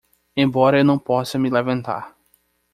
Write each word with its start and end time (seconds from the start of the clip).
Embora 0.35 0.79
eu 0.79 0.83
não 0.83 0.97
possa 0.97 1.37
me 1.37 1.47
levantar 1.47 2.17